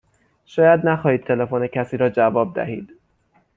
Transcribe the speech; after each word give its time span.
شاید 0.45 0.85
نخواهید 0.87 1.23
تلفن 1.23 1.67
کسی 1.67 1.97
را 1.97 2.09
جواب 2.09 2.55
دهید. 2.55 2.89